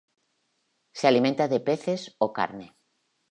Se 0.93 1.07
alimenta 1.07 1.47
de 1.47 1.59
peces 1.67 2.15
o 2.25 2.27
carne. 2.37 2.67